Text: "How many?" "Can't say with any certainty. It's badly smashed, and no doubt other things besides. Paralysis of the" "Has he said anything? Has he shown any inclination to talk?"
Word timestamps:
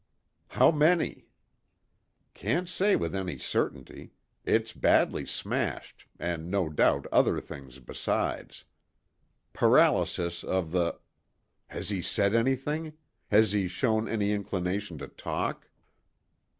"How 0.47 0.71
many?" 0.71 1.27
"Can't 2.33 2.67
say 2.67 2.95
with 2.95 3.13
any 3.13 3.37
certainty. 3.37 4.13
It's 4.45 4.73
badly 4.73 5.27
smashed, 5.27 6.07
and 6.17 6.49
no 6.49 6.69
doubt 6.69 7.05
other 7.11 7.39
things 7.39 7.77
besides. 7.77 8.65
Paralysis 9.53 10.43
of 10.43 10.71
the" 10.71 10.99
"Has 11.67 11.91
he 11.91 12.01
said 12.01 12.33
anything? 12.33 12.93
Has 13.27 13.51
he 13.51 13.67
shown 13.67 14.07
any 14.07 14.31
inclination 14.31 14.97
to 14.97 15.07
talk?" 15.07 15.69